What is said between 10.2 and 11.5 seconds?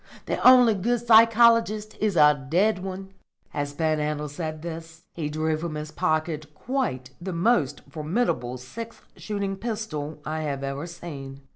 I have ever seen.